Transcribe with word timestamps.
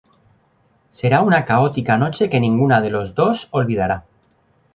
Será 0.99 1.21
una 1.21 1.45
caótica 1.45 1.95
noche 1.99 2.27
que 2.27 2.39
ninguna 2.39 2.81
de 2.81 2.89
los 2.89 3.13
dos 3.13 3.49
olvidará. 3.51 4.03